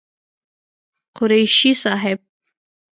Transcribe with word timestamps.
قريشي 1.17 1.73
صاحب 1.73 2.19